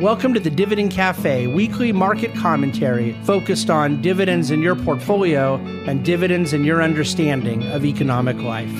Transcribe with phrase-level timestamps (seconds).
[0.00, 5.54] Welcome to the Dividend Cafe, weekly market commentary focused on dividends in your portfolio
[5.86, 8.72] and dividends in your understanding of economic life.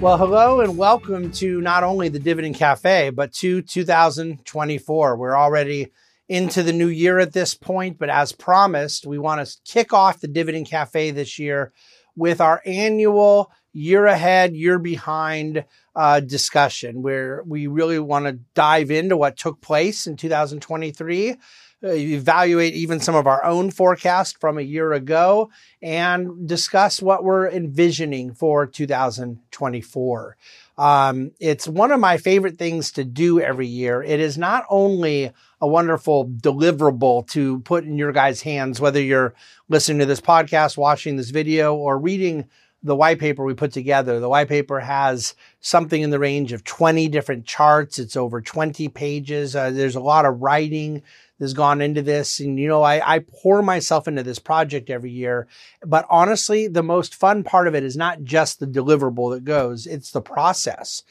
[0.00, 5.16] Well, hello and welcome to not only the Dividend Cafe, but to 2024.
[5.16, 5.92] We're already
[6.28, 10.18] into the new year at this point, but as promised, we want to kick off
[10.18, 11.72] the Dividend Cafe this year
[12.16, 15.64] with our annual year ahead, year behind
[15.94, 21.36] uh, discussion where we really want to dive into what took place in 2023, uh,
[21.82, 25.50] evaluate even some of our own forecast from a year ago,
[25.82, 30.36] and discuss what we're envisioning for 2024.
[30.76, 34.02] Um, it's one of my favorite things to do every year.
[34.02, 39.34] It is not only a wonderful deliverable to put in your guys' hands, whether you're
[39.68, 42.46] listening to this podcast, watching this video, or reading
[42.82, 44.20] the white paper we put together.
[44.20, 47.98] The white paper has something in the range of 20 different charts.
[47.98, 49.54] It's over 20 pages.
[49.54, 51.02] Uh, there's a lot of writing
[51.38, 52.40] that's gone into this.
[52.40, 55.46] And, you know, I, I pour myself into this project every year.
[55.84, 59.86] But honestly, the most fun part of it is not just the deliverable that goes,
[59.86, 61.02] it's the process.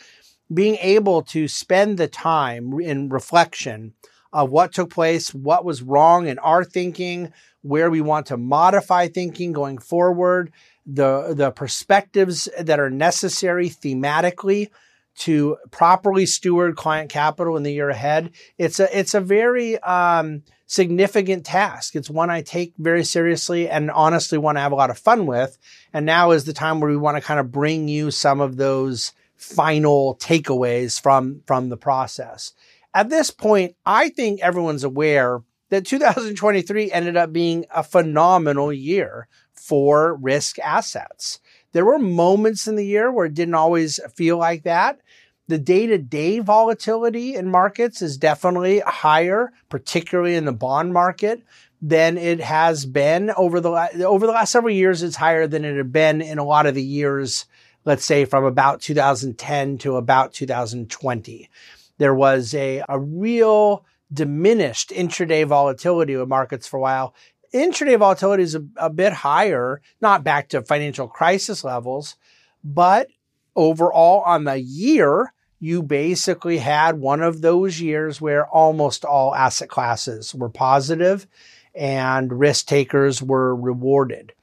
[0.51, 3.93] Being able to spend the time in reflection
[4.33, 9.07] of what took place, what was wrong in our thinking, where we want to modify
[9.07, 10.51] thinking going forward,
[10.85, 14.69] the, the perspectives that are necessary thematically
[15.15, 18.31] to properly steward client capital in the year ahead.
[18.57, 21.95] It's a, it's a very, um, significant task.
[21.95, 25.25] It's one I take very seriously and honestly want to have a lot of fun
[25.25, 25.57] with.
[25.91, 28.55] And now is the time where we want to kind of bring you some of
[28.55, 32.53] those final takeaways from, from the process.
[32.93, 39.27] At this point, I think everyone's aware that 2023 ended up being a phenomenal year
[39.53, 41.39] for risk assets.
[41.71, 44.99] There were moments in the year where it didn't always feel like that.
[45.47, 51.41] The day to day volatility in markets is definitely higher, particularly in the bond market
[51.81, 53.69] than it has been over the,
[54.05, 55.01] over the last several years.
[55.01, 57.45] It's higher than it had been in a lot of the years,
[57.85, 61.49] let's say from about 2010 to about 2020.
[61.97, 67.13] There was a, a real diminished intraday volatility with markets for a while
[67.53, 72.15] intraday volatility is a, a bit higher, not back to financial crisis levels,
[72.63, 73.07] but
[73.55, 79.69] overall on the year, you basically had one of those years where almost all asset
[79.69, 81.27] classes were positive
[81.75, 84.33] and risk takers were rewarded.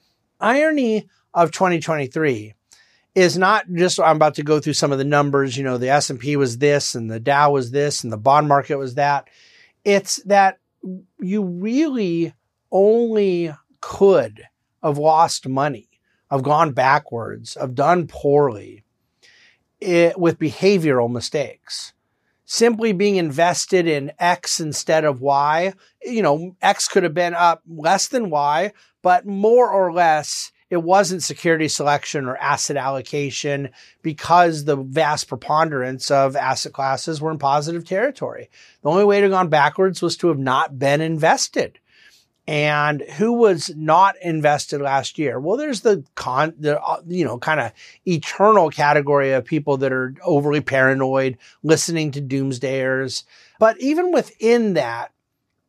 [0.40, 2.54] Irony of 2023
[3.14, 5.88] is not just I'm about to go through some of the numbers, you know, the
[5.88, 9.28] S&P was this and the Dow was this and the bond market was that.
[9.86, 10.58] It's that
[11.20, 12.34] you really
[12.72, 14.42] only could
[14.82, 15.88] have lost money,
[16.28, 18.82] have gone backwards, have done poorly
[19.80, 21.92] it, with behavioral mistakes.
[22.44, 27.62] Simply being invested in X instead of Y, you know, X could have been up
[27.68, 33.70] less than Y, but more or less, it wasn't security selection or asset allocation
[34.02, 38.50] because the vast preponderance of asset classes were in positive territory.
[38.82, 41.78] The only way to have gone backwards was to have not been invested.
[42.48, 45.40] And who was not invested last year?
[45.40, 47.72] Well, there's the con, the, you know, kind of
[48.06, 53.24] eternal category of people that are overly paranoid, listening to doomsdayers.
[53.58, 55.12] But even within that,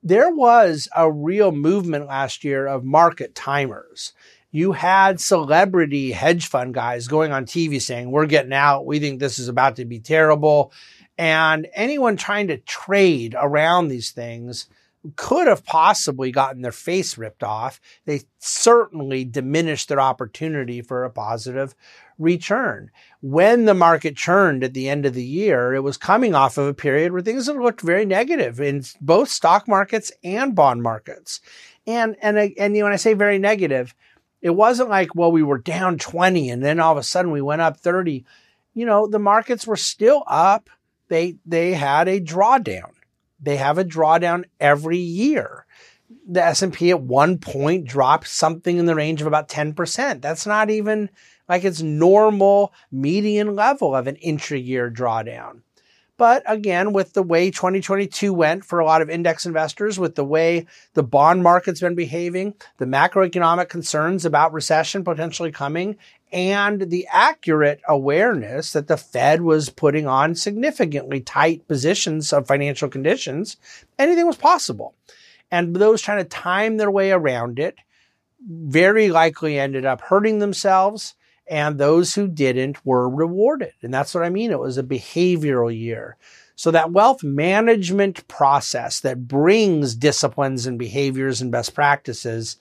[0.04, 4.14] there was a real movement last year of market timers.
[4.52, 8.86] You had celebrity hedge fund guys going on TV saying, we're getting out.
[8.86, 10.72] We think this is about to be terrible.
[11.18, 14.68] And anyone trying to trade around these things
[15.16, 17.80] could have possibly gotten their face ripped off.
[18.06, 21.76] They certainly diminished their opportunity for a positive
[22.18, 22.92] return.
[23.22, 26.68] When the market churned at the end of the year, it was coming off of
[26.68, 31.40] a period where things had looked very negative in both stock markets and bond markets.
[31.86, 33.96] And, and, and you know, when I say very negative,
[34.48, 37.42] it wasn't like, well, we were down 20 and then all of a sudden we
[37.42, 38.26] went up 30.
[38.74, 40.70] You know, the markets were still up.
[41.10, 42.92] They, they had a drawdown
[43.40, 45.66] they have a drawdown every year.
[46.28, 50.22] The S&P at one point dropped something in the range of about 10%.
[50.22, 51.10] That's not even
[51.48, 55.62] like its normal median level of an intra-year drawdown.
[56.18, 60.26] But again, with the way 2022 went for a lot of index investors, with the
[60.26, 60.66] way
[60.96, 65.96] the bond market's been behaving, the macroeconomic concerns about recession potentially coming,
[66.32, 72.90] and the accurate awareness that the Fed was putting on significantly tight positions of financial
[72.90, 73.58] conditions,
[74.00, 74.96] anything was possible.
[75.52, 77.76] And those trying to time their way around it
[78.50, 81.16] very likely ended up hurting themselves
[81.50, 83.74] and those who didn't were rewarded.
[83.82, 84.52] And that's what I mean.
[84.52, 86.18] It was a behavioral year.
[86.56, 92.58] So that wealth management process that brings disciplines and behaviors and best practices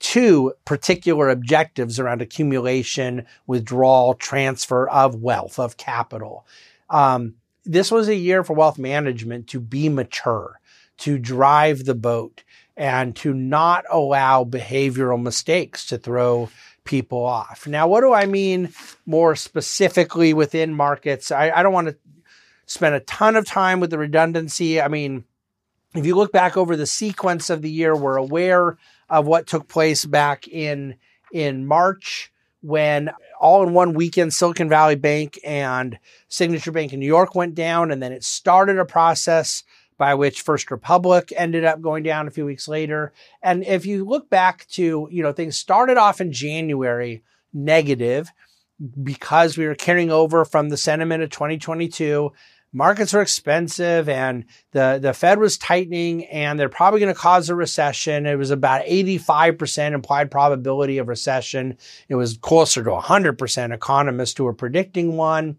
[0.00, 6.46] to particular objectives around accumulation, withdrawal, transfer of wealth, of capital.
[6.88, 7.34] Um,
[7.64, 10.60] this was a year for wealth management to be mature,
[10.98, 12.42] to drive the boat,
[12.76, 16.48] and to not allow behavioral mistakes to throw
[16.84, 17.66] people off.
[17.66, 18.72] Now, what do I mean
[19.06, 21.30] more specifically within markets?
[21.30, 21.96] I, I don't want to
[22.66, 24.80] spend a ton of time with the redundancy.
[24.80, 25.24] I mean,
[25.94, 28.78] if you look back over the sequence of the year, we're aware
[29.08, 30.96] of what took place back in
[31.32, 32.32] in March
[32.62, 33.10] when
[33.40, 35.98] all in one weekend Silicon Valley Bank and
[36.28, 39.64] Signature Bank in New York went down and then it started a process
[40.00, 43.12] by which First Republic ended up going down a few weeks later.
[43.42, 48.32] And if you look back to, you know, things started off in January negative
[49.02, 52.32] because we were carrying over from the sentiment of 2022.
[52.72, 57.50] Markets are expensive and the, the Fed was tightening and they're probably going to cause
[57.50, 58.24] a recession.
[58.24, 61.76] It was about 85% implied probability of recession.
[62.08, 65.58] It was closer to 100% economists who were predicting one.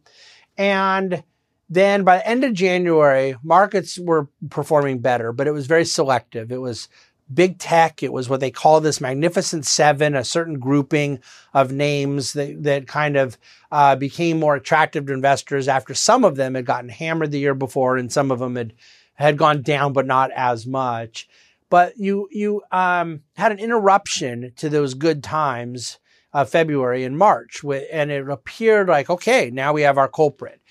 [0.57, 1.23] And
[1.71, 6.51] then by the end of January, markets were performing better, but it was very selective.
[6.51, 6.89] It was
[7.33, 8.03] big tech.
[8.03, 11.19] It was what they call this magnificent seven, a certain grouping
[11.53, 13.37] of names that, that kind of
[13.71, 17.55] uh, became more attractive to investors after some of them had gotten hammered the year
[17.55, 18.73] before and some of them had,
[19.13, 21.29] had gone down, but not as much.
[21.69, 25.99] But you, you, um, had an interruption to those good times
[26.33, 27.63] of February and March.
[27.63, 30.61] And it appeared like, okay, now we have our culprit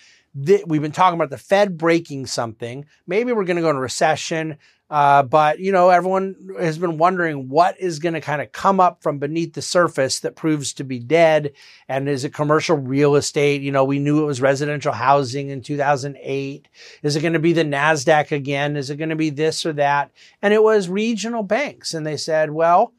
[0.44, 2.86] th- we've been talking about the Fed breaking something.
[3.06, 4.58] Maybe we're going to go into recession.
[4.90, 8.80] Uh, but you know, everyone has been wondering what is going to kind of come
[8.80, 11.52] up from beneath the surface that proves to be dead.
[11.88, 13.62] And is it commercial real estate?
[13.62, 16.68] You know, we knew it was residential housing in 2008.
[17.04, 18.76] Is it going to be the Nasdaq again?
[18.76, 20.10] Is it going to be this or that?
[20.42, 22.92] And it was regional banks, and they said, well,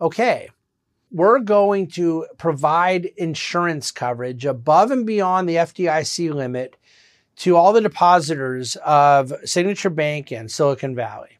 [0.00, 0.48] okay.
[1.14, 6.76] We're going to provide insurance coverage above and beyond the FDIC limit
[7.36, 11.38] to all the depositors of Signature Bank and Silicon Valley.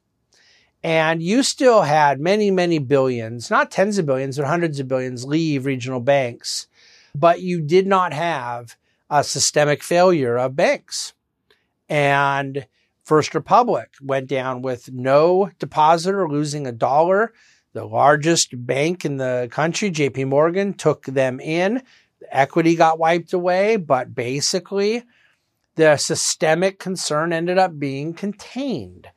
[0.84, 5.24] And you still had many, many billions, not tens of billions, but hundreds of billions
[5.24, 6.68] leave regional banks,
[7.12, 8.76] but you did not have
[9.10, 11.14] a systemic failure of banks.
[11.88, 12.68] And
[13.02, 17.32] First Republic went down with no depositor losing a dollar.
[17.74, 21.82] The largest bank in the country, JP Morgan, took them in.
[22.20, 25.02] The equity got wiped away, but basically,
[25.74, 29.08] the systemic concern ended up being contained.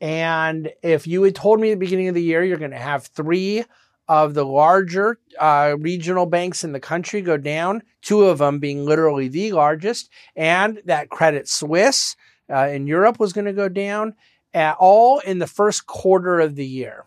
[0.00, 2.76] And if you had told me at the beginning of the year you're going to
[2.76, 3.64] have three
[4.08, 8.84] of the larger uh, regional banks in the country go down, two of them being
[8.84, 12.16] literally the largest, and that Credit Suisse
[12.52, 14.14] uh, in Europe was going to go down,
[14.54, 17.05] uh, all in the first quarter of the year,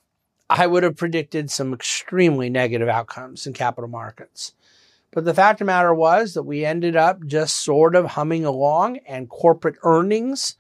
[0.50, 4.54] I would have predicted some extremely negative outcomes in capital markets.
[5.12, 8.46] But the fact of the matter was that we ended up just sort of humming
[8.46, 10.56] along, and corporate earnings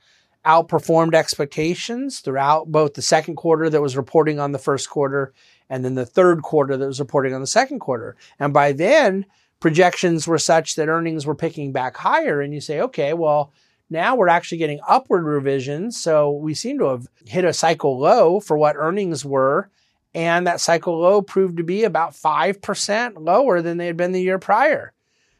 [0.45, 5.33] outperformed expectations throughout both the second quarter that was reporting on the first quarter
[5.69, 8.15] and then the third quarter that was reporting on the second quarter.
[8.39, 9.25] And by then,
[9.59, 12.41] projections were such that earnings were picking back higher.
[12.41, 13.51] And you say, okay, well,
[13.89, 15.99] now we're actually getting upward revisions.
[15.99, 19.69] So we seem to have hit a cycle low for what earnings were.
[20.13, 24.21] And that cycle low proved to be about 5% lower than they had been the
[24.21, 24.93] year prior.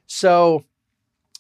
[0.05, 0.63] So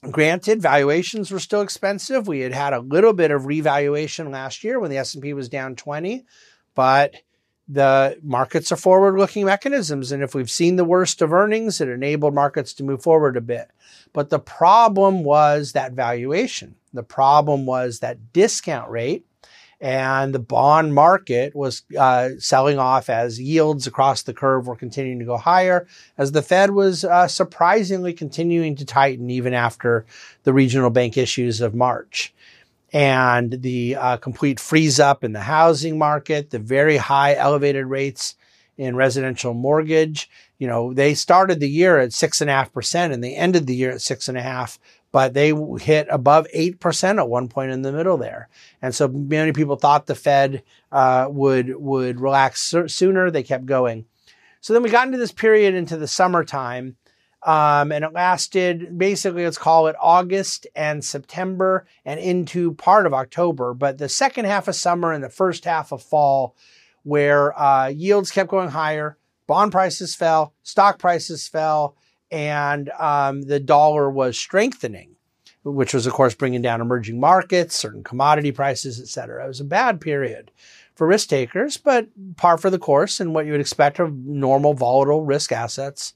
[0.09, 2.27] Granted, valuations were still expensive.
[2.27, 5.75] We had had a little bit of revaluation last year when the S&P was down
[5.75, 6.25] 20,
[6.73, 7.15] but
[7.67, 12.33] the markets are forward-looking mechanisms and if we've seen the worst of earnings, it enabled
[12.33, 13.69] markets to move forward a bit.
[14.13, 16.75] But the problem was that valuation.
[16.93, 19.25] The problem was that discount rate
[19.81, 25.19] and the bond market was uh, selling off as yields across the curve were continuing
[25.19, 30.05] to go higher, as the Fed was uh, surprisingly continuing to tighten even after
[30.43, 32.33] the regional bank issues of March.
[32.91, 38.35] And the uh, complete freeze up in the housing market, the very high elevated rates
[38.77, 40.29] in residential mortgage.
[40.57, 43.67] You know, they started the year at six and a half percent and they ended
[43.67, 44.79] the year at six and a half
[45.11, 48.49] but they hit above 8% at one point in the middle there.
[48.81, 53.31] And so many people thought the Fed uh, would, would relax sooner.
[53.31, 54.05] They kept going.
[54.61, 56.97] So then we got into this period into the summertime.
[57.41, 63.13] Um, and it lasted basically, let's call it August and September and into part of
[63.13, 63.73] October.
[63.73, 66.55] But the second half of summer and the first half of fall,
[67.03, 71.95] where uh, yields kept going higher, bond prices fell, stock prices fell,
[72.31, 75.15] and um, the dollar was strengthening,
[75.63, 79.45] which was, of course, bringing down emerging markets, certain commodity prices, et cetera.
[79.45, 80.51] It was a bad period
[80.95, 84.73] for risk takers, but par for the course and what you would expect of normal
[84.73, 86.13] volatile risk assets.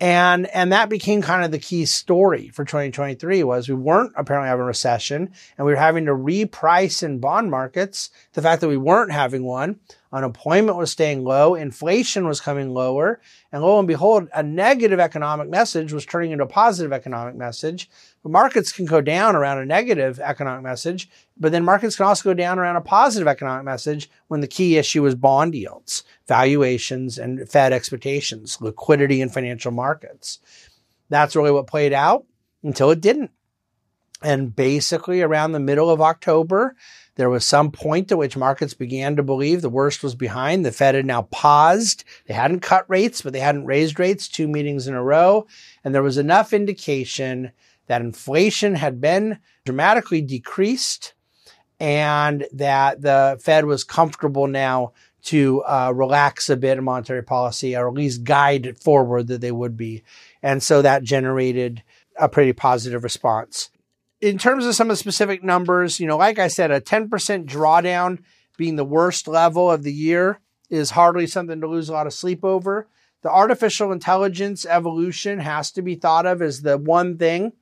[0.00, 4.48] And, and that became kind of the key story for 2023 was we weren't apparently
[4.48, 8.68] having a recession and we were having to reprice in bond markets the fact that
[8.68, 9.78] we weren't having one
[10.12, 11.54] Unemployment was staying low.
[11.54, 13.20] Inflation was coming lower.
[13.52, 17.88] And lo and behold, a negative economic message was turning into a positive economic message.
[18.22, 22.28] But markets can go down around a negative economic message, but then markets can also
[22.28, 27.16] go down around a positive economic message when the key issue is bond yields, valuations,
[27.16, 30.40] and Fed expectations, liquidity in financial markets.
[31.08, 32.26] That's really what played out
[32.64, 33.30] until it didn't.
[34.22, 36.76] And basically around the middle of October,
[37.20, 40.64] there was some point at which markets began to believe the worst was behind.
[40.64, 42.02] The Fed had now paused.
[42.26, 45.46] They hadn't cut rates, but they hadn't raised rates two meetings in a row.
[45.84, 47.52] And there was enough indication
[47.88, 51.12] that inflation had been dramatically decreased
[51.78, 57.76] and that the Fed was comfortable now to uh, relax a bit in monetary policy
[57.76, 60.02] or at least guide forward that they would be.
[60.42, 61.82] And so that generated
[62.18, 63.69] a pretty positive response
[64.20, 67.08] in terms of some of the specific numbers, you know, like I said, a 10%
[67.46, 68.18] drawdown
[68.56, 72.12] being the worst level of the year is hardly something to lose a lot of
[72.12, 72.86] sleep over.
[73.22, 77.52] The artificial intelligence evolution has to be thought of as the one thing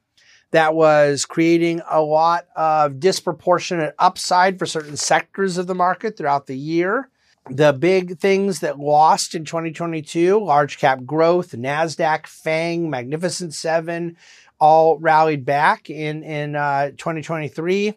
[0.51, 6.47] that was creating a lot of disproportionate upside for certain sectors of the market throughout
[6.47, 7.11] the year.
[7.51, 14.17] The big things that lost in 2022, large cap growth, NASDAQ, FANG, Magnificent Seven,
[14.61, 17.95] all rallied back in in uh, 2023.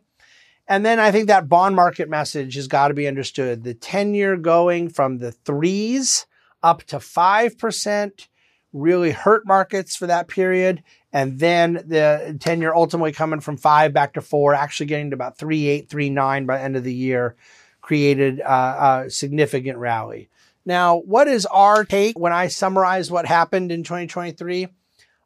[0.68, 3.64] And then I think that bond market message has got to be understood.
[3.64, 6.26] The 10 year going from the threes
[6.64, 8.28] up to 5%
[8.74, 10.84] really hurt markets for that period.
[11.12, 15.16] And then the 10 year ultimately coming from five back to four, actually getting to
[15.16, 17.36] about three, eight, three, nine by the end of the year
[17.82, 20.30] created uh, a significant rally.
[20.66, 24.68] Now, what is our take when I summarize what happened in 2023?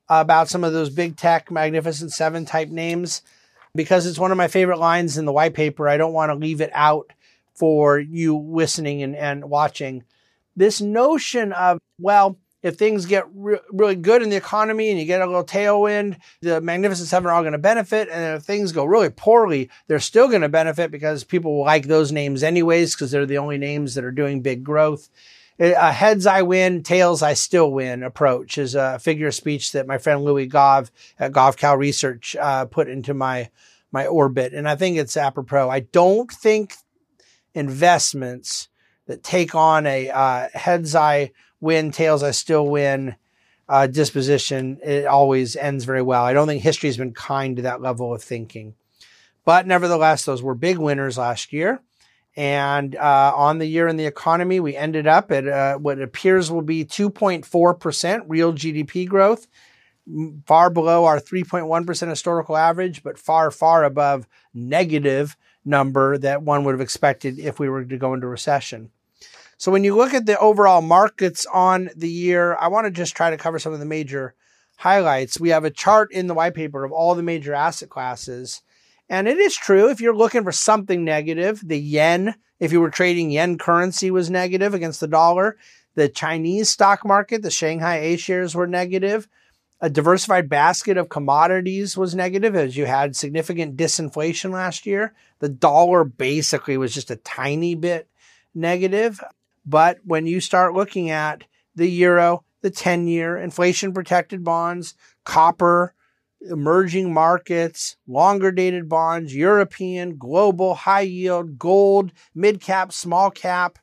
[0.10, 3.22] About some of those big tech Magnificent Seven type names
[3.74, 5.88] because it's one of my favorite lines in the white paper.
[5.88, 7.12] I don't want to leave it out
[7.54, 10.04] for you listening and, and watching.
[10.56, 15.06] This notion of, well, if things get re- really good in the economy and you
[15.06, 18.10] get a little tailwind, the Magnificent Seven are all going to benefit.
[18.10, 22.12] And if things go really poorly, they're still going to benefit because people like those
[22.12, 25.10] names anyways, because they're the only names that are doing big growth
[25.60, 29.88] a heads I win, tails I still win approach is a figure of speech that
[29.88, 33.50] my friend Louis Gave at Gavekal Research uh, put into my
[33.92, 35.70] my orbit, and I think it's apropos.
[35.70, 36.76] I don't think
[37.54, 38.68] investments
[39.06, 41.32] that take on a uh, heads I
[41.62, 43.16] win, tails I still win
[43.70, 46.24] uh, disposition it always ends very well.
[46.24, 48.76] I don't think history has been kind to that level of thinking,
[49.46, 51.82] but nevertheless, those were big winners last year.
[52.36, 56.52] And uh, on the year in the economy, we ended up at uh, what appears
[56.52, 59.48] will be 2.4% real GDP growth,
[60.46, 66.74] far below our 3.1% historical average, but far, far above negative number that one would
[66.74, 68.92] have expected if we were to go into recession.
[69.58, 73.16] So when you look at the overall markets on the year, I want to just
[73.16, 74.36] try to cover some of the major
[74.78, 75.40] highlights.
[75.40, 78.62] We have a chart in the white paper of all the major asset classes
[79.10, 82.90] and it is true if you're looking for something negative, the yen, if you were
[82.90, 85.58] trading yen currency was negative against the dollar.
[85.96, 89.28] The Chinese stock market, the Shanghai A shares were negative.
[89.82, 95.14] A diversified basket of commodities was negative as you had significant disinflation last year.
[95.40, 98.10] The dollar basically was just a tiny bit
[98.54, 99.22] negative.
[99.66, 101.44] But when you start looking at
[101.76, 105.94] the euro, the 10 year inflation protected bonds, copper,
[106.50, 113.80] emerging markets, longer dated bonds, European, global, high yield, gold, mid cap, small cap,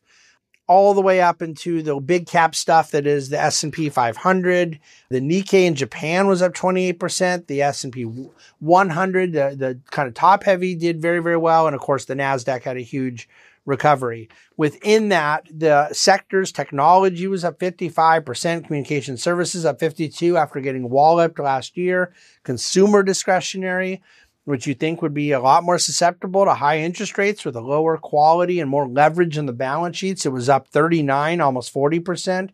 [0.68, 4.78] all the way up into the big cap stuff that is the S&P 500.
[5.10, 7.46] The Nikkei in Japan was up 28%.
[7.46, 11.66] The S&P 100, the, the kind of top heavy did very, very well.
[11.66, 13.28] And of course, the NASDAQ had a huge
[13.64, 14.28] recovery.
[14.56, 21.38] Within that, the sectors, technology was up 55%, communication services up 52 after getting walloped
[21.38, 24.02] last year, consumer discretionary,
[24.44, 27.60] which you think would be a lot more susceptible to high interest rates with a
[27.60, 30.26] lower quality and more leverage in the balance sheets.
[30.26, 32.50] It was up 39, almost 40%.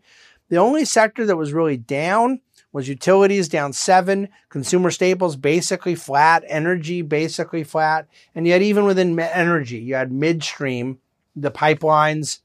[0.49, 6.43] The only sector that was really down was utilities down seven, consumer staples basically flat,
[6.47, 8.07] energy basically flat.
[8.35, 10.99] And yet, even within energy, you had midstream,
[11.35, 12.39] the pipelines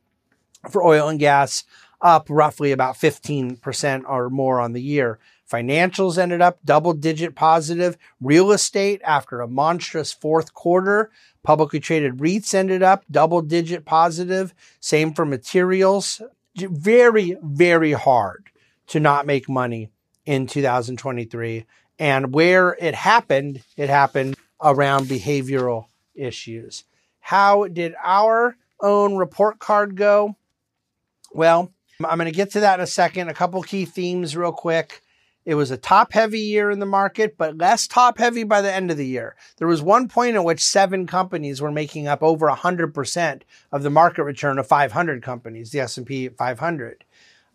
[0.71, 1.64] for oil and gas
[2.00, 5.19] up roughly about 15% or more on the year.
[5.50, 7.97] Financials ended up double digit positive.
[8.21, 11.11] Real estate after a monstrous fourth quarter.
[11.43, 14.54] Publicly traded REITs ended up double digit positive.
[14.81, 16.23] Same for materials.
[16.57, 18.50] Very, very hard
[18.87, 19.90] to not make money
[20.26, 21.64] in 2023.
[21.99, 26.85] And where it happened, it happened around behavioral issues.
[27.21, 30.37] How did our own report card go?
[31.33, 31.73] Well,
[32.04, 33.28] I'm going to get to that in a second.
[33.28, 35.02] A couple key themes, real quick.
[35.45, 38.73] It was a top heavy year in the market, but less top heavy by the
[38.73, 39.37] end of the year.
[39.59, 43.90] There was one point at which seven companies were making up over 100% of the
[43.90, 47.04] market return of 500 companies, the S&P 500.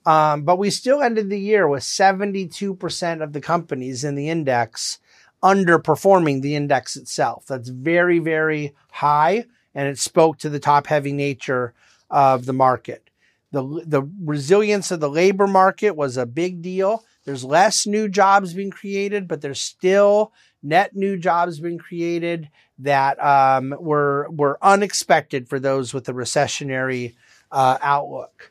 [0.06, 5.00] Um, but we still ended the year with 72% of the companies in the index
[5.44, 7.46] underperforming the index itself.
[7.48, 9.46] That's very, very high.
[9.74, 11.74] And it spoke to the top heavy nature
[12.10, 13.10] of the market.
[13.52, 17.04] The, the resilience of the labor market was a big deal.
[17.26, 23.22] There's less new jobs being created, but there's still net new jobs being created that
[23.24, 27.16] um, were were unexpected for those with a recessionary
[27.52, 28.49] uh, outlook.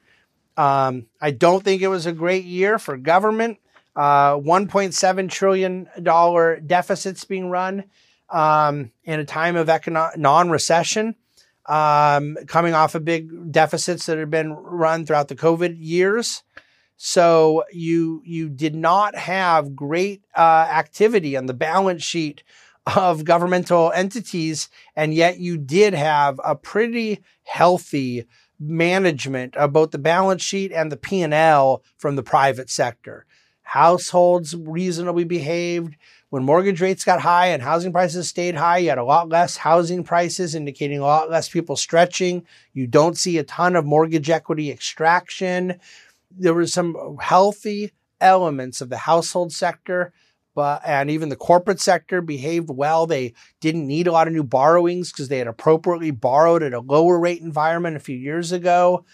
[0.59, 3.59] Um, I don't think it was a great year for government.
[3.95, 7.85] Uh, 1.7 trillion dollar deficits being run
[8.29, 11.15] um, in a time of economic non-recession,
[11.67, 16.43] um, coming off of big deficits that had been run throughout the COVID years.
[16.97, 22.43] So you you did not have great uh, activity on the balance sheet
[22.97, 28.27] of governmental entities, and yet you did have a pretty healthy
[28.59, 33.25] management of both the balance sheet and the P and L from the private sector.
[33.63, 35.97] Households reasonably behaved.
[36.31, 39.57] When mortgage rates got high and housing prices stayed high, you had a lot less
[39.57, 42.45] housing prices, indicating a lot less people stretching.
[42.73, 45.81] You don't see a ton of mortgage equity extraction.
[46.31, 50.13] There were some healthy elements of the household sector,
[50.59, 53.07] and even the corporate sector behaved well.
[53.07, 56.81] They didn't need a lot of new borrowings because they had appropriately borrowed at a
[56.81, 59.05] lower rate environment a few years ago.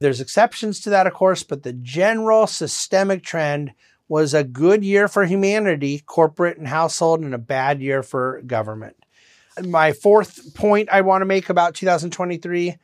[0.00, 3.72] There's exceptions to that, of course, but the general systemic trend
[4.08, 8.96] was a good year for humanity, corporate and household, and a bad year for government.
[9.62, 12.76] My fourth point I want to make about 2023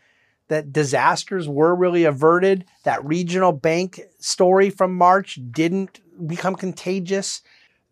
[0.48, 2.64] that disasters were really averted.
[2.84, 7.42] That regional bank story from March didn't become contagious.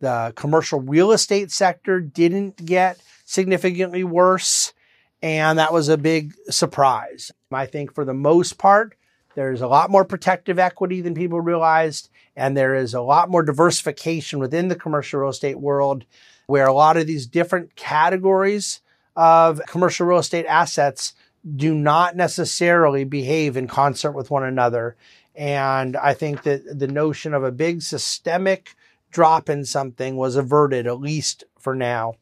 [0.04, 4.74] The commercial real estate sector didn't get significantly worse.
[5.22, 7.32] And that was a big surprise.
[7.50, 8.96] I think for the most part,
[9.34, 12.10] there's a lot more protective equity than people realized.
[12.36, 16.04] And there is a lot more diversification within the commercial real estate world
[16.48, 18.82] where a lot of these different categories
[19.16, 21.14] of commercial real estate assets
[21.56, 24.96] do not necessarily behave in concert with one another.
[25.34, 28.76] And I think that the notion of a big systemic
[29.14, 32.14] drop in something was averted, at least for now.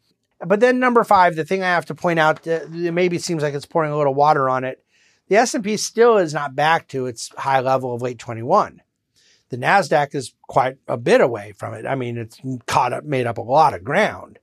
[0.44, 3.42] But then number five, the thing I have to point out, uh, it maybe seems
[3.42, 4.84] like it's pouring a little water on it.
[5.28, 8.82] The S&P still is not back to its high level of late 21.
[9.48, 11.86] The NASDAQ is quite a bit away from it.
[11.86, 14.38] I mean, it's caught up, made up a lot of ground.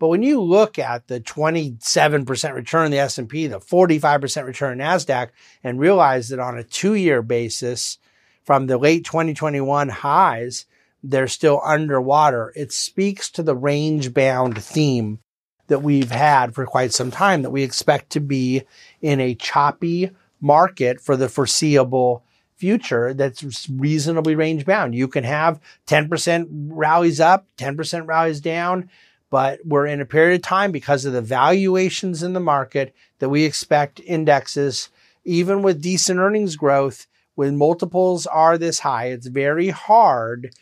[0.00, 4.84] But when you look at the 27% return in the S&P, the 45% return in
[4.84, 5.28] NASDAQ,
[5.62, 7.98] and realize that on a two-year basis
[8.42, 10.66] from the late 2021 highs,
[11.02, 12.52] they're still underwater.
[12.54, 15.18] It speaks to the range bound theme
[15.66, 18.62] that we've had for quite some time that we expect to be
[19.00, 20.10] in a choppy
[20.40, 22.24] market for the foreseeable
[22.56, 24.94] future that's reasonably range bound.
[24.94, 28.88] You can have 10% rallies up, 10% rallies down,
[29.30, 33.30] but we're in a period of time because of the valuations in the market that
[33.30, 34.90] we expect indexes,
[35.24, 40.54] even with decent earnings growth, when multiples are this high, it's very hard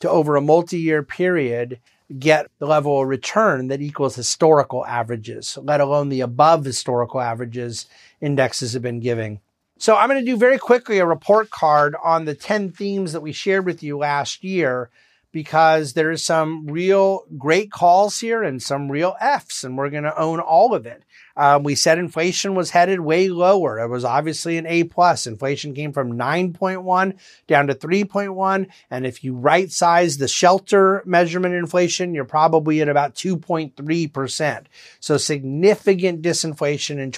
[0.00, 1.80] to over a multi-year period
[2.18, 7.86] get the level of return that equals historical averages, let alone the above historical averages
[8.20, 9.40] indexes have been giving.
[9.78, 13.20] So I'm going to do very quickly a report card on the 10 themes that
[13.20, 14.90] we shared with you last year
[15.32, 20.18] because there's some real great calls here and some real F's, and we're going to
[20.18, 21.02] own all of it.
[21.36, 23.78] Um, we said inflation was headed way lower.
[23.78, 25.26] It was obviously an A plus.
[25.26, 28.66] Inflation came from 9.1 down to 3.1.
[28.90, 34.64] And if you right size the shelter measurement inflation, you're probably at about 2.3%.
[34.98, 37.12] So significant disinflation in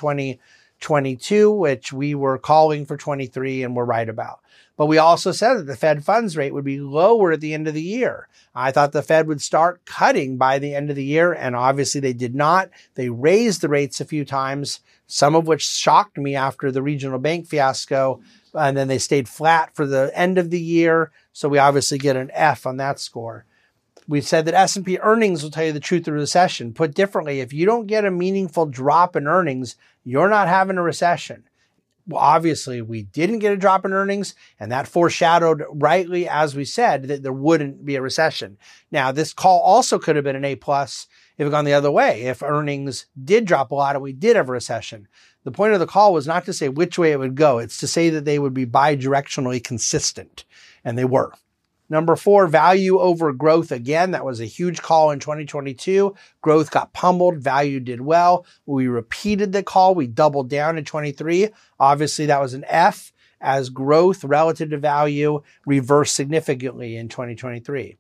[0.80, 4.40] 2022, which we were calling for 23 and we're right about.
[4.76, 7.68] But we also said that the Fed funds rate would be lower at the end
[7.68, 8.28] of the year.
[8.54, 12.00] I thought the Fed would start cutting by the end of the year, and obviously
[12.00, 12.70] they did not.
[12.94, 17.18] They raised the rates a few times, some of which shocked me after the regional
[17.18, 18.22] bank fiasco,
[18.54, 21.10] and then they stayed flat for the end of the year.
[21.34, 23.44] So we obviously get an F on that score.
[24.08, 26.72] We said that S&P earnings will tell you the truth of the recession.
[26.72, 30.82] Put differently, if you don't get a meaningful drop in earnings, you're not having a
[30.82, 31.44] recession.
[32.06, 36.64] Well, obviously, we didn't get a drop in earnings, and that foreshadowed rightly, as we
[36.64, 38.58] said, that there wouldn't be a recession.
[38.90, 41.06] Now, this call also could have been an A plus
[41.38, 44.36] if it gone the other way, if earnings did drop a lot and we did
[44.36, 45.06] have a recession.
[45.44, 47.58] The point of the call was not to say which way it would go.
[47.58, 50.44] It's to say that they would be bidirectionally consistent.
[50.84, 51.32] And they were.
[51.90, 53.72] Number four, value over growth.
[53.72, 56.14] Again, that was a huge call in 2022.
[56.40, 57.38] Growth got pummeled.
[57.38, 58.46] Value did well.
[58.64, 59.96] We repeated the call.
[59.96, 61.48] We doubled down in 23.
[61.80, 67.96] Obviously, that was an F as growth relative to value reversed significantly in 2023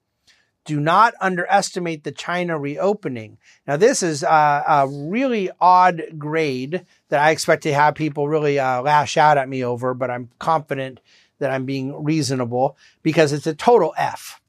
[0.66, 3.38] do not underestimate the China reopening.
[3.66, 4.28] Now, this is a,
[4.68, 9.48] a really odd grade that I expect to have people really uh, lash out at
[9.48, 11.00] me over, but I'm confident
[11.40, 14.40] that I'm being reasonable because it's a total F.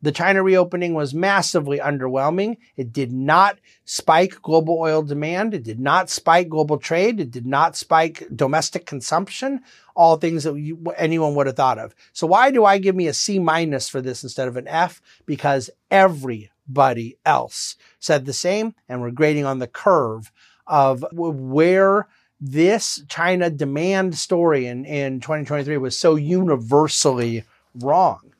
[0.00, 2.58] The China reopening was massively underwhelming.
[2.76, 5.54] It did not spike global oil demand.
[5.54, 7.18] It did not spike global trade.
[7.18, 9.60] It did not spike domestic consumption.
[9.96, 11.96] All things that you, anyone would have thought of.
[12.12, 15.02] So why do I give me a C minus for this instead of an F?
[15.26, 20.30] Because everybody else said the same and we're grading on the curve
[20.68, 22.06] of where
[22.40, 28.32] this China demand story in, in 2023 was so universally wrong.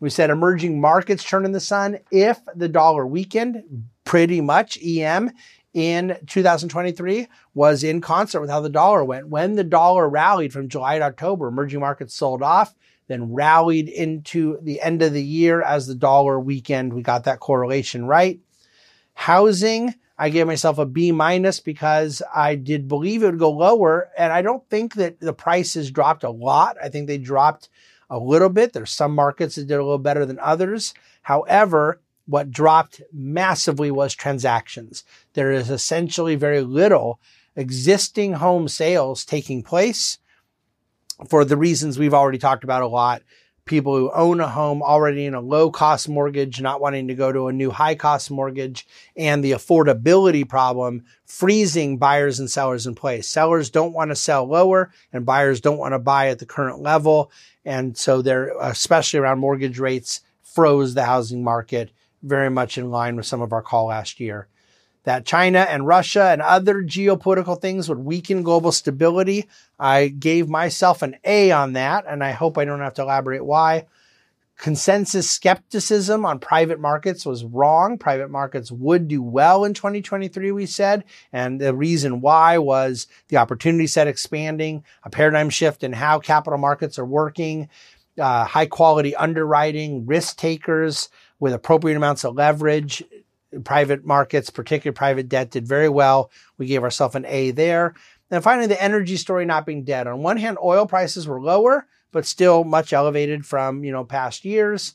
[0.00, 3.62] We said emerging markets turn in the sun if the dollar weakened,
[4.04, 5.30] pretty much EM
[5.72, 9.28] in 2023 was in concert with how the dollar went.
[9.28, 12.74] When the dollar rallied from July to October, emerging markets sold off,
[13.08, 16.92] then rallied into the end of the year as the dollar weakened.
[16.92, 18.40] We got that correlation right.
[19.14, 24.10] Housing, I gave myself a B minus because I did believe it would go lower.
[24.16, 26.76] And I don't think that the prices dropped a lot.
[26.82, 27.68] I think they dropped
[28.08, 28.72] a little bit.
[28.72, 30.94] There's some markets that did a little better than others.
[31.22, 35.04] However, what dropped massively was transactions.
[35.34, 37.20] There is essentially very little
[37.54, 40.18] existing home sales taking place
[41.28, 43.22] for the reasons we've already talked about a lot.
[43.66, 47.32] People who own a home already in a low cost mortgage, not wanting to go
[47.32, 52.94] to a new high cost mortgage and the affordability problem freezing buyers and sellers in
[52.94, 53.28] place.
[53.28, 56.80] Sellers don't want to sell lower and buyers don't want to buy at the current
[56.80, 57.32] level.
[57.64, 61.90] And so they're, especially around mortgage rates, froze the housing market
[62.22, 64.46] very much in line with some of our call last year.
[65.06, 69.48] That China and Russia and other geopolitical things would weaken global stability.
[69.78, 73.44] I gave myself an A on that, and I hope I don't have to elaborate
[73.44, 73.86] why.
[74.58, 77.98] Consensus skepticism on private markets was wrong.
[77.98, 81.04] Private markets would do well in 2023, we said.
[81.32, 86.58] And the reason why was the opportunity set expanding, a paradigm shift in how capital
[86.58, 87.68] markets are working,
[88.18, 93.04] uh, high quality underwriting, risk takers with appropriate amounts of leverage.
[93.64, 96.30] Private markets, particularly private debt, did very well.
[96.58, 97.94] We gave ourselves an A there.
[98.30, 100.06] And finally, the energy story not being dead.
[100.06, 104.42] On one hand, oil prices were lower but still much elevated from, you know, past
[104.42, 104.94] years.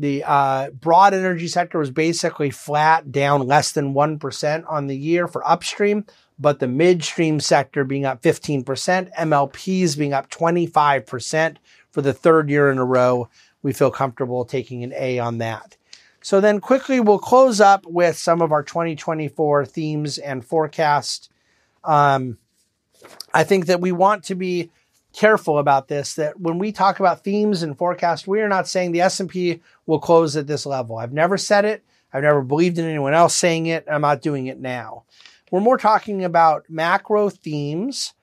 [0.00, 5.28] The uh, broad energy sector was basically flat, down less than 1% on the year
[5.28, 6.04] for upstream,
[6.40, 8.64] but the midstream sector being up 15%,
[9.14, 11.58] MLPs being up 25%
[11.92, 13.28] for the third year in a row.
[13.62, 15.76] We feel comfortable taking an A on that.
[16.26, 21.30] So then quickly, we'll close up with some of our 2024 themes and forecast.
[21.84, 22.38] Um,
[23.32, 24.72] I think that we want to be
[25.12, 28.90] careful about this that when we talk about themes and forecast, we are not saying
[28.90, 30.98] the S&P will close at this level.
[30.98, 31.84] I've never said it.
[32.12, 33.84] I've never believed in anyone else saying it.
[33.88, 35.04] I'm not doing it now.
[35.52, 38.14] We're more talking about macro themes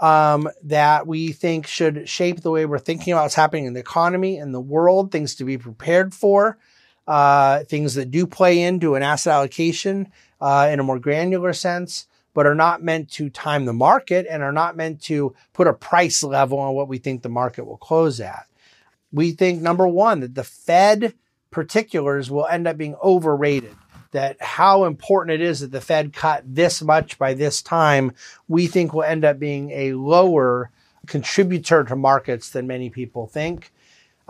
[0.00, 3.78] um, that we think should shape the way we're thinking about what's happening in the
[3.78, 6.58] economy and the world, things to be prepared for,
[7.06, 10.10] uh, things that do play into an asset allocation
[10.40, 14.42] uh, in a more granular sense but are not meant to time the market and
[14.42, 17.76] are not meant to put a price level on what we think the market will
[17.76, 18.46] close at.
[19.12, 21.14] We think number one, that the Fed
[21.50, 23.76] particulars will end up being overrated.
[24.12, 28.12] That how important it is that the Fed cut this much by this time,
[28.46, 30.70] we think will end up being a lower
[31.06, 33.72] contributor to markets than many people think.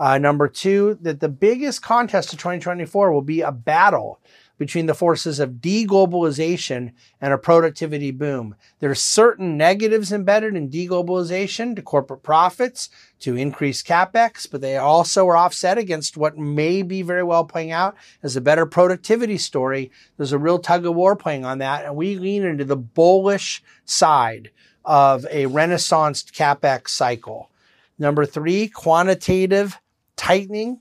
[0.03, 4.19] Uh, number two, that the biggest contest of 2024 will be a battle
[4.57, 8.53] between the forces of deglobalization and a productivity boom.
[8.81, 12.89] There are certain negatives embedded in deglobalization to corporate profits,
[13.19, 17.71] to increased capex, but they also are offset against what may be very well playing
[17.71, 19.89] out as a better productivity story.
[20.17, 23.63] There's a real tug of war playing on that, and we lean into the bullish
[23.85, 24.51] side
[24.83, 27.49] of a renaissance capex cycle.
[27.97, 29.79] Number three, quantitative
[30.23, 30.79] tightening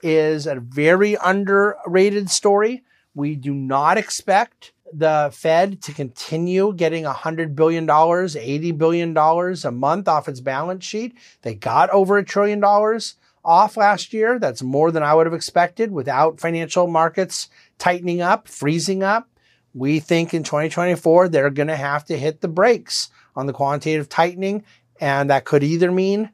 [0.00, 2.84] is a very underrated story.
[3.14, 10.06] We do not expect the Fed to continue getting $100 billion, $80 billion a month
[10.06, 11.18] off its balance sheet.
[11.42, 14.38] They got over a trillion dollars off last year.
[14.38, 19.28] That's more than I would have expected without financial markets tightening up, freezing up.
[19.74, 24.08] We think in 2024, they're going to have to hit the brakes on the quantitative
[24.08, 24.64] tightening.
[25.00, 26.30] And that could either mean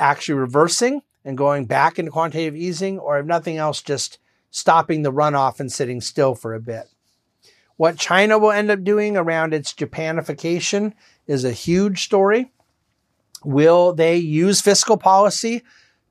[0.00, 4.18] actually reversing and going back into quantitative easing, or if nothing else, just
[4.50, 6.84] stopping the runoff and sitting still for a bit.
[7.76, 10.92] What China will end up doing around its Japanification
[11.26, 12.52] is a huge story.
[13.44, 15.62] Will they use fiscal policy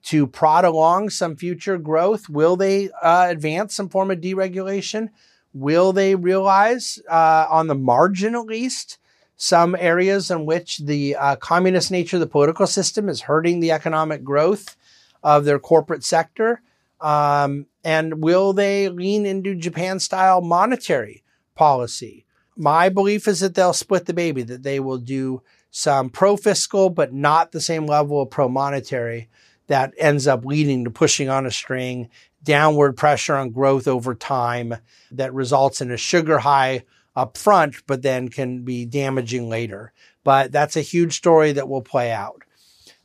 [0.03, 2.27] to prod along some future growth?
[2.27, 5.09] Will they uh, advance some form of deregulation?
[5.53, 8.97] Will they realize, uh, on the margin at least,
[9.37, 13.71] some areas in which the uh, communist nature of the political system is hurting the
[13.71, 14.75] economic growth
[15.23, 16.61] of their corporate sector?
[16.99, 21.23] Um, and will they lean into Japan style monetary
[21.55, 22.25] policy?
[22.55, 26.89] My belief is that they'll split the baby, that they will do some pro fiscal,
[26.89, 29.29] but not the same level of pro monetary
[29.67, 32.09] that ends up leading to pushing on a string,
[32.43, 34.75] downward pressure on growth over time
[35.11, 36.83] that results in a sugar high
[37.15, 39.93] up front, but then can be damaging later.
[40.23, 42.42] But that's a huge story that will play out.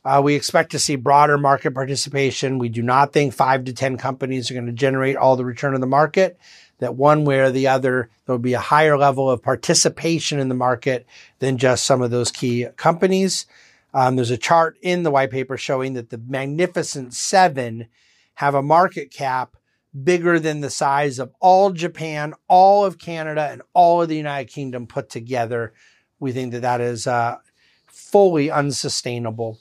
[0.09, 2.57] Uh, we expect to see broader market participation.
[2.57, 5.75] We do not think five to 10 companies are going to generate all the return
[5.75, 6.39] of the market.
[6.79, 10.49] That one way or the other, there will be a higher level of participation in
[10.49, 11.05] the market
[11.37, 13.45] than just some of those key companies.
[13.93, 17.85] Um, there's a chart in the white paper showing that the Magnificent Seven
[18.33, 19.57] have a market cap
[20.03, 24.51] bigger than the size of all Japan, all of Canada, and all of the United
[24.51, 25.71] Kingdom put together.
[26.19, 27.37] We think that that is uh,
[27.85, 29.59] fully unsustainable.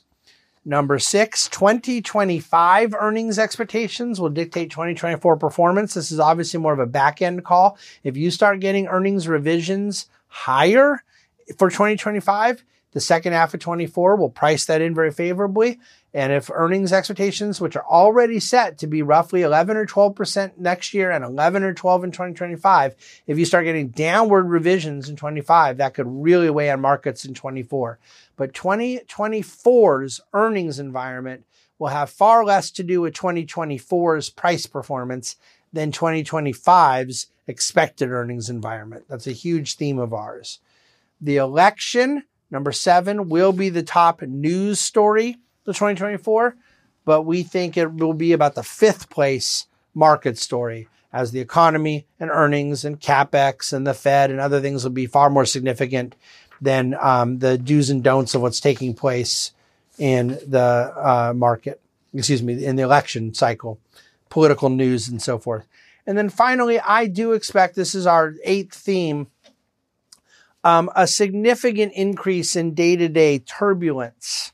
[0.69, 5.95] Number six, 2025 earnings expectations will dictate 2024 performance.
[5.95, 7.79] This is obviously more of a back end call.
[8.05, 11.03] If you start getting earnings revisions higher
[11.57, 15.79] for 2025, the second half of 24 will price that in very favorably.
[16.19, 20.93] And if earnings expectations, which are already set to be roughly 11 or 12% next
[20.93, 22.97] year and 11 or 12 in 2025,
[23.29, 27.35] if you start getting downward revisions in 25, that could really weigh on markets in
[27.35, 28.01] 24.
[28.35, 31.45] But 2024's earnings environment
[31.79, 35.37] will have far less to do with 2024's price performance
[35.73, 39.05] than 2025's expected earnings environment.
[39.09, 40.59] That's a huge theme of ours.
[41.21, 45.37] The election Number seven will be the top news story
[45.69, 46.57] of 2024,
[47.05, 52.07] but we think it will be about the fifth place market story as the economy
[52.21, 56.15] and earnings and capex and the Fed and other things will be far more significant
[56.61, 59.53] than um, the do's and don'ts of what's taking place
[59.99, 61.81] in the uh, market.
[62.15, 63.79] Excuse me, in the election cycle,
[64.29, 65.67] political news and so forth.
[66.07, 69.29] And then finally, I do expect this is our eighth theme
[70.65, 74.53] um, a significant increase in day to day turbulence.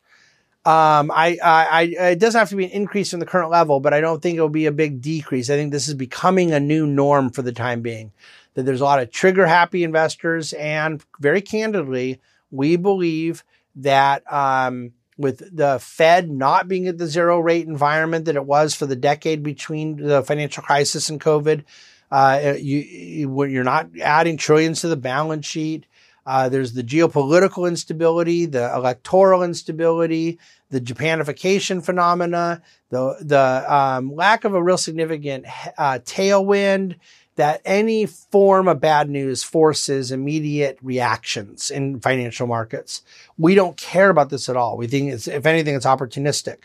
[0.67, 3.81] Um, I, I, I, it doesn't have to be an increase from the current level,
[3.81, 5.51] but I don't think it will be a big decrease.
[5.51, 8.13] I think this is becoming a new norm for the time being.
[8.55, 13.45] That there's a lot of trigger happy investors, and very candidly, we believe
[13.77, 18.75] that um, with the Fed not being at the zero rate environment that it was
[18.75, 21.65] for the decade between the financial crisis and COVID,
[22.11, 25.87] uh, you, you're not adding trillions to the balance sheet.
[26.27, 30.39] Uh, there's the geopolitical instability, the electoral instability,
[30.71, 35.47] the Japanification phenomena, the the um, lack of a real significant
[35.79, 36.97] uh, tailwind.
[37.37, 43.03] That any form of bad news forces immediate reactions in financial markets.
[43.37, 44.77] We don't care about this at all.
[44.77, 46.59] We think it's, if anything, it's opportunistic,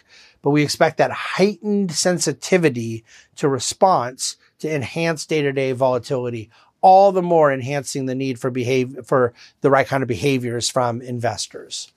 [0.43, 3.03] but we expect that heightened sensitivity
[3.37, 8.49] to response to enhance day to day volatility all the more enhancing the need for
[8.49, 11.91] behave for the right kind of behaviors from investors.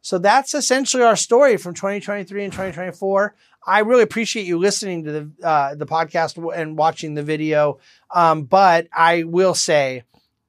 [0.00, 3.34] So that's essentially our story from 2023 and 2024.
[3.64, 7.78] I really appreciate you listening to the uh, the podcast and watching the video.
[8.10, 10.02] Um, but I will say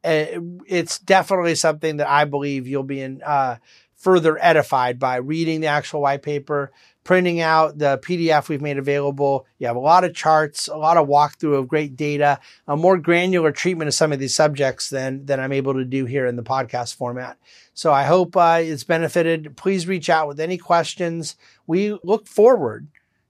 [0.03, 0.25] uh,
[0.65, 3.57] it's definitely something that I believe you'll be in, uh,
[3.95, 6.71] further edified by reading the actual white paper,
[7.03, 9.45] printing out the PDF we've made available.
[9.59, 12.97] You have a lot of charts, a lot of walkthrough of great data, a more
[12.97, 16.35] granular treatment of some of these subjects than, than I'm able to do here in
[16.35, 17.37] the podcast format.
[17.73, 19.57] So I hope uh, it's benefited.
[19.57, 21.35] Please reach out with any questions.
[21.67, 22.87] We look forward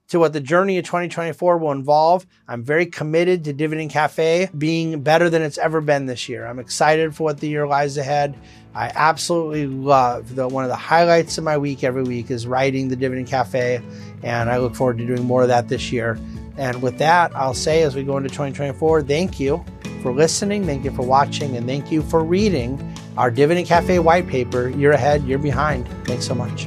[0.08, 2.26] to what the journey of 2024 will involve.
[2.46, 6.46] I'm very committed to Dividend Cafe being better than it's ever been this year.
[6.46, 8.36] I'm excited for what the year lies ahead.
[8.74, 12.88] I absolutely love the one of the highlights of my week every week is writing
[12.88, 13.80] the Dividend Cafe,
[14.22, 16.18] and I look forward to doing more of that this year.
[16.56, 19.64] And with that, I'll say as we go into 2024, thank you
[20.02, 24.26] for listening, thank you for watching, and thank you for reading our Dividend Cafe white
[24.26, 24.68] paper.
[24.68, 25.88] You're ahead, you're behind.
[26.04, 26.66] Thanks so much.